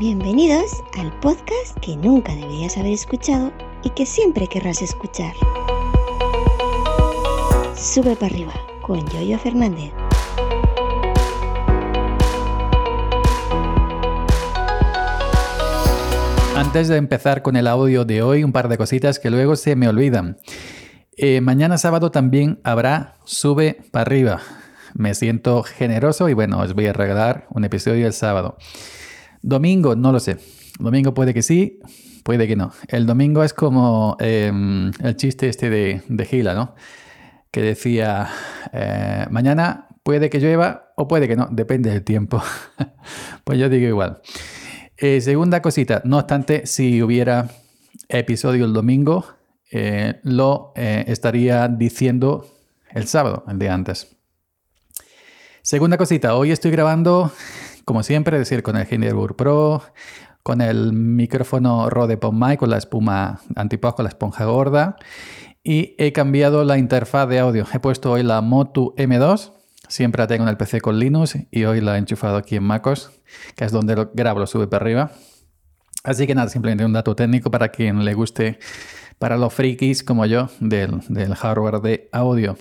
[0.00, 3.52] Bienvenidos al podcast que nunca deberías haber escuchado
[3.84, 5.34] y que siempre querrás escuchar.
[7.76, 9.92] Sube para arriba con Yoyo Fernández.
[16.56, 19.76] Antes de empezar con el audio de hoy, un par de cositas que luego se
[19.76, 20.38] me olvidan.
[21.18, 24.40] Eh, mañana sábado también habrá Sube para arriba.
[24.94, 28.56] Me siento generoso y bueno, os voy a regalar un episodio el sábado.
[29.42, 30.38] Domingo, no lo sé.
[30.78, 31.80] Domingo puede que sí,
[32.22, 32.72] puede que no.
[32.88, 36.74] El domingo es como em, el chiste este de, de, Gila, ¿no?
[37.50, 38.28] Que decía,
[38.72, 42.42] eh, mañana puede que llueva o puede que no, depende del tiempo.
[43.44, 44.20] pues yo digo igual.
[44.96, 47.48] Eh, segunda cosita, no obstante, si hubiera
[48.08, 49.24] episodio el domingo,
[49.72, 52.46] eh, lo estaría diciendo
[52.90, 54.16] el sábado, el día antes.
[55.62, 57.32] Segunda cosita, hoy estoy grabando,
[57.90, 59.82] como siempre, es decir, con el Hindenburg Pro,
[60.44, 64.94] con el micrófono Rode PodMic, con la espuma antipop, con la esponja gorda,
[65.64, 67.66] y he cambiado la interfaz de audio.
[67.74, 69.54] He puesto hoy la Motu M2,
[69.88, 72.62] siempre la tengo en el PC con Linux, y hoy la he enchufado aquí en
[72.62, 73.10] MacOS
[73.56, 75.10] que es donde lo grabo, lo sube para arriba.
[76.04, 78.60] Así que nada, simplemente un dato técnico para quien le guste,
[79.18, 82.56] para los frikis como yo, del, del hardware de audio.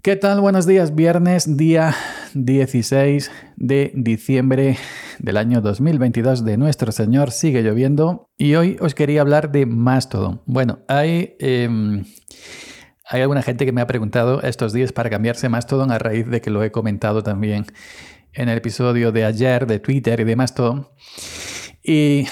[0.00, 0.40] ¿Qué tal?
[0.40, 1.92] Buenos días, viernes, día
[2.34, 4.76] 16 de diciembre
[5.18, 7.30] del año 2022 de nuestro Señor.
[7.30, 10.42] Sigue lloviendo y hoy os quería hablar de Mastodon.
[10.46, 12.04] Bueno, hay, eh,
[13.08, 16.40] hay alguna gente que me ha preguntado estos días para cambiarse Mastodon a raíz de
[16.40, 17.66] que lo he comentado también
[18.32, 20.92] en el episodio de ayer de Twitter y demás todo.
[21.82, 22.26] Y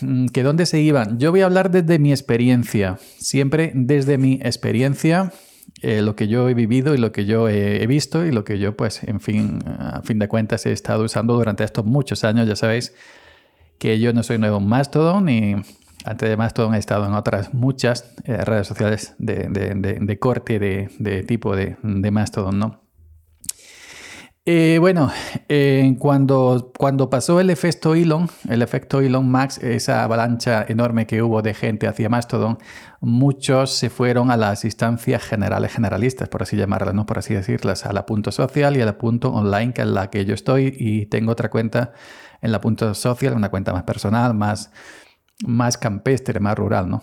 [0.00, 1.18] mm, que dónde se iban.
[1.18, 5.32] Yo voy a hablar desde mi experiencia, siempre desde mi experiencia,
[5.82, 8.58] eh, lo que yo he vivido y lo que yo he, visto y lo que
[8.58, 12.48] yo, pues, en fin, a fin de cuentas he estado usando durante estos muchos años.
[12.48, 12.94] Ya sabéis
[13.78, 15.54] que yo no soy nuevo en Mastodon y
[16.04, 21.22] antes de Mastodon he estado en otras muchas eh, redes sociales de, de corte de,
[21.24, 22.87] tipo de, Mastodon, ¿no?
[24.50, 25.12] Eh, bueno,
[25.98, 31.42] cuando, cuando pasó el efecto Elon, el efecto Elon Max, esa avalancha enorme que hubo
[31.42, 32.56] de gente hacia Mastodon,
[33.02, 37.04] muchos se fueron a las instancias generales generalistas, por así llamarlas, ¿no?
[37.04, 40.08] por así decirlas, a la punto social y a la punto online, que es la
[40.08, 41.92] que yo estoy, y tengo otra cuenta
[42.40, 44.70] en la punto social, una cuenta más personal, más,
[45.44, 47.02] más campestre, más rural, ¿no?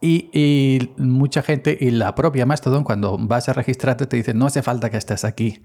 [0.00, 4.62] Y, mucha gente, y la propia Mastodon, cuando vas a registrarte, te dice, no hace
[4.62, 5.62] falta que estés aquí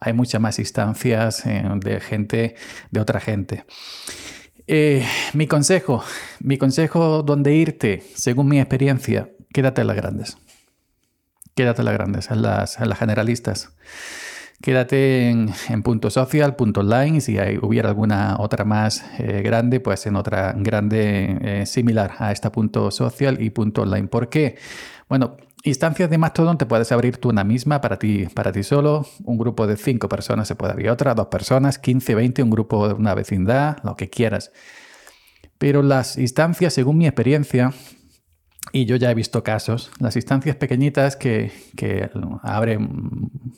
[0.00, 2.56] hay muchas más instancias eh, de gente,
[2.90, 3.66] de otra gente.
[4.66, 6.02] Eh, mi consejo,
[6.40, 10.38] mi consejo donde irte, según mi experiencia, quédate en las grandes.
[11.54, 13.76] Quédate en las grandes, en las, generalistas.
[14.62, 20.16] Quédate en, punto social, punto online, si hubiera alguna otra más eh, grande, pues en
[20.16, 24.08] otra grande similar a esta punto social y punto online.
[24.08, 24.56] ¿Por qué?
[25.08, 29.06] Bueno, Instancias de Mastodon te puedes abrir tú una misma para ti, para ti solo.
[29.24, 32.88] Un grupo de cinco personas se puede abrir otra, dos personas, 15, 20, un grupo
[32.88, 34.52] de una vecindad, lo que quieras.
[35.58, 37.74] Pero las instancias, según mi experiencia,
[38.72, 41.50] y yo ya he visto casos, las instancias pequeñitas que,
[42.42, 42.78] abre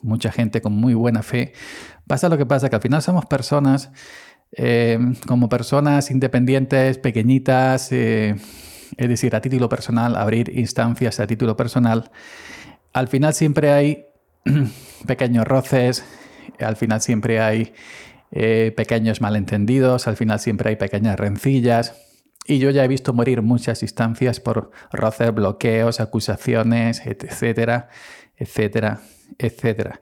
[0.02, 1.52] mucha gente con muy buena fe,
[2.06, 3.90] pasa lo que pasa, que al final somos personas,
[4.52, 8.36] eh, como personas independientes, pequeñitas, eh,
[8.96, 12.10] es decir, a título personal, abrir instancias a título personal,
[12.92, 14.06] al final siempre hay
[15.06, 16.04] pequeños roces,
[16.58, 17.72] al final siempre hay
[18.30, 22.11] eh, pequeños malentendidos, al final siempre hay pequeñas rencillas.
[22.46, 27.88] Y yo ya he visto morir muchas instancias por roces, bloqueos, acusaciones, etcétera,
[28.36, 29.00] etcétera,
[29.38, 30.00] etcétera.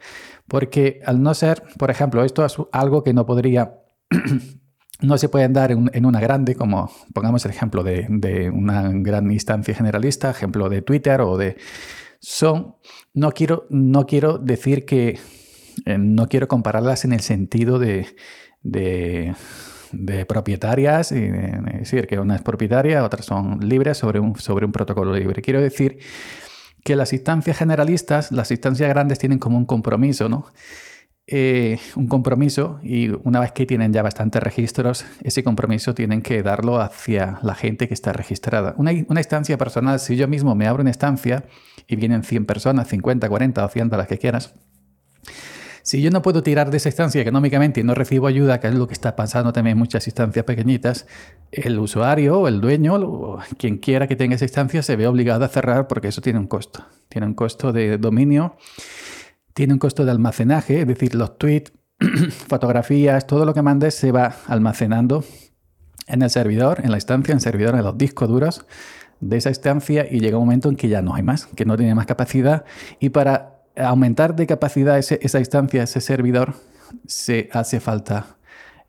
[0.48, 3.74] Porque al no ser, por ejemplo, esto es algo que no podría
[5.02, 9.74] no se pueden dar en, una grande, como pongamos el ejemplo de, una gran instancia
[9.74, 11.56] generalista, ejemplo de Twitter o de...
[12.22, 12.74] Son,
[13.14, 15.18] no quiero, no quiero decir que,
[15.86, 18.06] eh, no quiero compararlas en el sentido de,
[18.62, 19.34] de,
[20.26, 25.14] propietarias, es decir, que una es propietaria, otras son libres sobre un, sobre un protocolo
[25.14, 25.42] libre.
[25.42, 25.98] Quiero decir
[26.84, 30.46] que las instancias generalistas, las instancias grandes tienen como un compromiso, ¿no?
[31.32, 36.42] Eh, un compromiso y una vez que tienen ya bastantes registros, ese compromiso tienen que
[36.42, 38.74] darlo hacia la gente que está registrada.
[38.78, 41.44] Una, instancia personal, si yo mismo me abro una instancia
[41.86, 44.56] y vienen 100 personas, 50, 40 o 100, las que quieras,
[45.82, 48.74] si yo no puedo tirar de esa instancia económicamente y no recibo ayuda, que es
[48.74, 51.06] lo que está pasando también en muchas instancias pequeñitas,
[51.52, 55.48] el usuario, el dueño, o quien quiera que tenga esa instancia, se ve obligado a
[55.48, 56.84] cerrar porque eso tiene un costo.
[57.08, 58.56] Tiene un costo de dominio
[59.54, 61.72] tiene un costo de almacenaje, es decir, los tweets
[62.48, 65.24] fotografías, todo lo que mandes se va almacenando
[66.06, 68.66] en el servidor, en la instancia, en el servidor, en los discos duros
[69.20, 71.76] de esa instancia y llega un momento en que ya no hay más, que no
[71.76, 72.64] tiene más capacidad
[73.00, 76.54] y para aumentar de capacidad esa instancia, ese servidor,
[77.06, 78.36] se hace falta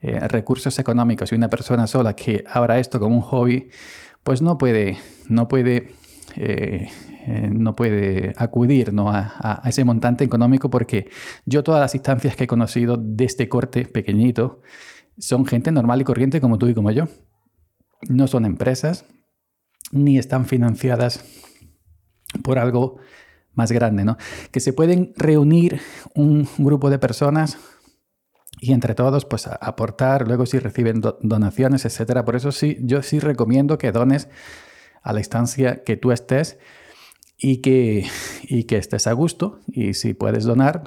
[0.01, 3.69] eh, recursos económicos y una persona sola que abra esto como un hobby,
[4.23, 4.97] pues no puede,
[5.29, 5.93] no puede,
[6.35, 6.89] eh,
[7.27, 9.09] eh, no puede acudir ¿no?
[9.11, 11.09] A, a, ese montante económico porque
[11.45, 14.61] yo todas las instancias que he conocido de este corte pequeñito
[15.17, 17.07] son gente normal y corriente como tú y como yo.
[18.09, 19.05] No son empresas,
[19.91, 21.23] ni están financiadas
[22.43, 22.97] por algo
[23.53, 24.17] más grande, ¿no?
[24.51, 25.81] Que se pueden reunir
[26.15, 27.57] un grupo de personas
[28.59, 32.25] y entre todos, pues aportar, luego si reciben donaciones, etcétera.
[32.25, 34.29] Por eso sí, yo sí recomiendo que dones
[35.01, 36.59] a la instancia que tú estés
[37.37, 38.05] y que,
[38.43, 39.59] y que estés a gusto.
[39.67, 40.83] Y si puedes donar,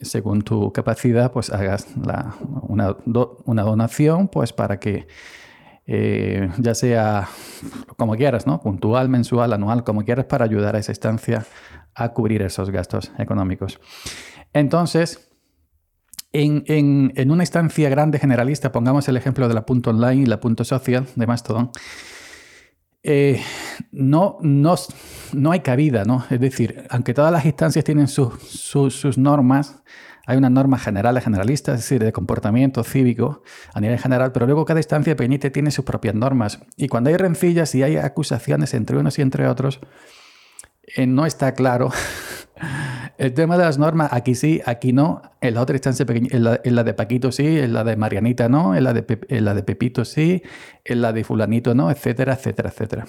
[0.00, 2.96] según tu capacidad, pues hagas una,
[3.44, 5.06] una donación, pues para que
[5.86, 7.28] eh, ya sea
[7.96, 8.60] como quieras, ¿no?
[8.60, 11.44] Puntual, mensual, anual, como quieras, para ayudar a esa estancia
[11.94, 13.80] a cubrir esos gastos económicos.
[14.52, 15.30] Entonces,
[16.32, 20.64] en, una instancia grande generalista, pongamos el ejemplo de la punto online y la punto
[20.64, 21.70] social de Mastodon,
[23.02, 23.40] eh,
[23.90, 24.76] no, no,
[25.32, 26.24] no, hay cabida, ¿no?
[26.30, 29.82] Es decir, aunque todas las instancias tienen sus normas,
[30.26, 33.42] hay unas normas generales, generalistas, es decir, de comportamiento cívico
[33.74, 36.60] a nivel general, pero luego cada instancia pequeñita tiene sus propias normas.
[36.76, 39.80] Y cuando hay rencillas y hay acusaciones entre unos y entre otros,
[40.96, 41.90] eh, no está claro.
[43.18, 45.22] El tema de las normas, aquí sí, aquí no.
[45.40, 48.74] En la otra instancia pequeña, en la, de Paquito sí, en la de Marianita no,
[48.74, 50.42] en la de, en la de Pepito sí,
[50.84, 53.06] en la de Fulanito no, etcétera, etcétera, etcétera.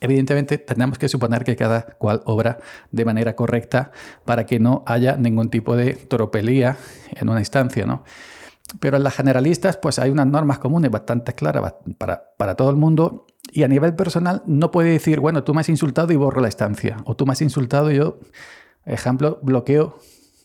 [0.00, 2.58] Evidentemente, tenemos que suponer que cada cual obra
[2.90, 3.90] de manera correcta
[4.24, 6.76] para que no haya ningún tipo de tropelía
[7.10, 8.04] en una instancia, ¿no?
[8.80, 12.76] Pero en las generalistas, pues hay unas normas comunes bastante claras para, para todo el
[12.76, 16.40] mundo y a nivel personal no puede decir, bueno, tú me has insultado y borro
[16.42, 18.18] la instancia, o tú me has insultado y yo,
[18.84, 19.98] ejemplo, bloqueo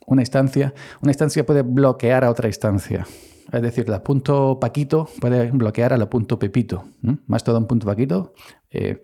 [0.06, 0.74] una instancia.
[1.02, 3.06] Una instancia puede bloquear a otra instancia.
[3.52, 6.86] Es decir, la punto Paquito puede bloquear a la punto Pepito.
[7.28, 8.34] Más todo un punto Paquito,
[8.72, 9.02] eh,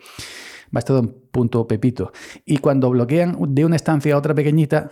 [0.72, 2.12] más todo un punto Pepito.
[2.46, 4.92] Y cuando bloquean de una estancia a otra pequeñita,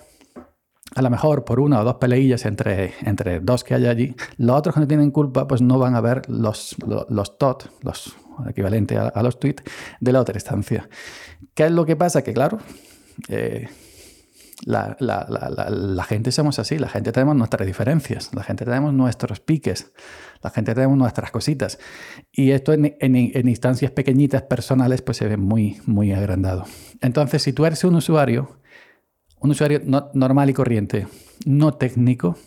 [0.96, 4.58] a lo mejor por una o dos peleillas entre, entre dos que hay allí, los
[4.58, 8.16] otros que no tienen culpa, pues no van a ver los, los, los TOT, los
[8.48, 9.64] equivalentes a, los tweets,
[10.00, 10.90] de la otra instancia.
[11.54, 12.24] ¿Qué es lo que pasa?
[12.24, 12.60] Que claro,
[13.30, 13.68] eh,
[14.66, 15.26] la, la,
[15.70, 19.94] la, gente somos así, la gente tenemos nuestras diferencias, la gente tenemos nuestros piques,
[20.42, 21.78] la gente tenemos nuestras cositas.
[22.32, 26.66] Y esto en, en, instancias pequeñitas, personales, pues se ve muy, muy agrandado.
[27.02, 28.60] Entonces, si tú un usuario,
[29.40, 29.82] un usuario
[30.14, 31.08] normal y corriente,
[31.46, 32.38] no técnico,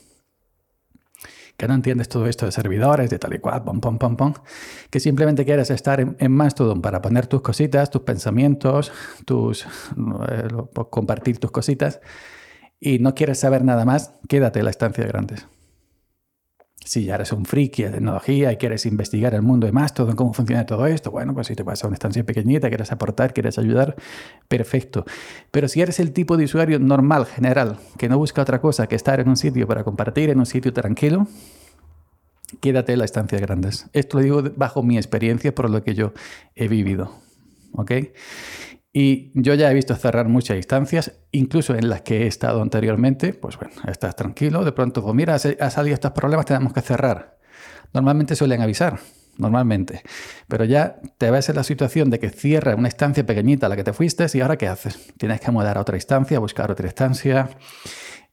[1.60, 4.32] que no entiendes todo esto de servidores, de tal y cual, pom, pom, pom, pom,
[4.88, 8.90] que simplemente quieres estar en, en Mastodon para poner tus cositas, tus pensamientos,
[9.26, 10.48] tus, eh,
[10.88, 12.00] compartir tus cositas,
[12.80, 15.46] y no quieres saber nada más, quédate en la estancia de grandes.
[16.82, 20.32] Si ya eres un friki de tecnología y quieres investigar el mundo de Mastodon, cómo
[20.32, 23.58] funciona todo esto, bueno, pues si te vas a una estancia pequeñita, quieres aportar, quieres
[23.58, 23.96] ayudar,
[24.48, 25.04] perfecto.
[25.50, 28.96] Pero si eres el tipo de usuario normal, general, que no busca otra cosa que
[28.96, 31.28] estar en un sitio para compartir, en un sitio tranquilo,
[32.60, 33.86] quédate en la estancia de grandes.
[33.92, 36.12] Esto lo digo bajo mi experiencia, por lo que yo
[36.54, 37.12] he vivido.
[37.74, 37.92] ¿Ok?
[38.92, 43.34] Y yo ya he visto cerrar muchas instancias, incluso en las que he estado anteriormente,
[43.34, 47.38] pues bueno, estás tranquilo, de pronto, pues mira, ha salido estos problemas, tenemos que cerrar.
[47.92, 48.98] Normalmente suelen avisar,
[49.38, 50.02] normalmente.
[50.48, 53.76] Pero ya te ves en la situación de que cierra una instancia pequeñita a la
[53.76, 55.12] que te fuiste y ahora ¿qué haces?
[55.16, 57.48] Tienes que mudar a otra instancia, buscar otra instancia,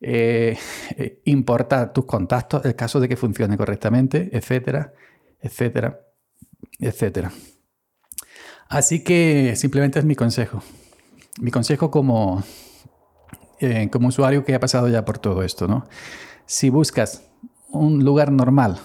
[0.02, 0.58] eh,
[0.96, 4.94] eh, importar tus contactos, el caso de que funcione correctamente, etcétera,
[5.40, 6.00] etcétera,
[6.80, 7.32] etcétera.
[8.70, 10.62] Así que simplemente es mi consejo.
[11.40, 12.44] Mi consejo como,
[13.60, 15.88] eh, como usuario que ha pasado ya por todo esto, ¿no?
[16.46, 17.24] Si buscas
[17.70, 18.80] un lugar normal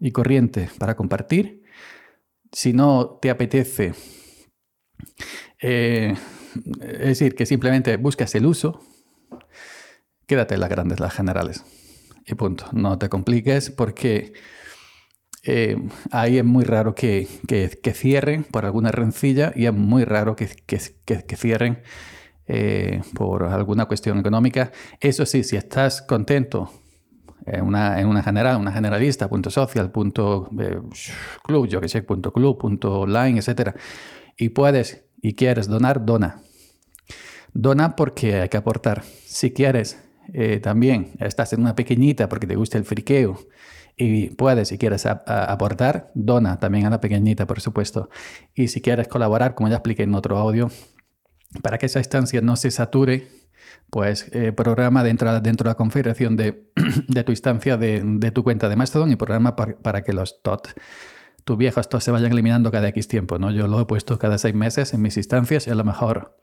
[0.00, 1.62] y corriente para compartir,
[2.52, 3.94] si no te apetece,
[5.60, 6.14] eh,
[6.80, 8.80] es decir, que simplemente buscas el uso,
[10.26, 11.64] quédate en las grandes, las generales.
[12.26, 12.66] Y punto.
[12.72, 14.32] No te compliques porque
[15.48, 15.76] eh,
[16.10, 17.28] ahí es muy raro que,
[17.94, 20.48] cierren por alguna rencilla y es muy raro que,
[21.36, 21.82] cierren
[22.48, 24.72] eh, por alguna cuestión económica.
[25.00, 26.72] Eso sí, si estás contento
[27.44, 30.80] en una, en una general, una generalista, punto social, punto eh,
[31.44, 33.76] club, yo que sé, punto club, punto online, etcétera,
[34.36, 36.42] y puedes y quieres donar, dona.
[37.52, 39.04] Dona porque hay que aportar.
[39.04, 40.02] Si quieres
[40.60, 43.38] también estás en una pequeñita porque te gusta el friqueo
[43.96, 48.10] y puedes, si quieres aportar, dona también a la pequeñita, por supuesto.
[48.54, 50.70] Y si quieres colaborar, como ya expliqué en otro audio,
[51.62, 53.28] para que esa instancia no se sature,
[53.90, 56.70] pues eh, programa dentro, dentro de la configuración de,
[57.08, 60.68] de tu instancia de, de, tu cuenta de Mastodon y programa para, que los TOT,
[61.44, 63.38] tus viejos TOT se vayan eliminando cada X tiempo.
[63.38, 63.50] ¿no?
[63.50, 66.36] Yo lo he puesto cada seis meses en mis instancias y a lo mejor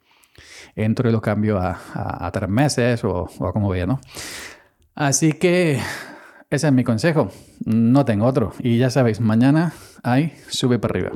[0.75, 4.01] entro y lo cambio a, a, tres meses o, o, como vea, ¿no?
[4.95, 5.79] Así que
[6.55, 7.31] ese es mi consejo.
[7.65, 8.53] No tengo otro.
[8.59, 11.11] Y ya sabéis, mañana hay sube para arriba.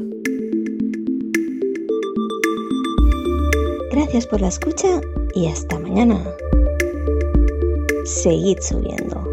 [3.91, 5.01] Gracias por la escucha
[5.35, 6.19] y hasta mañana.
[8.05, 9.26] Seguid subiendo.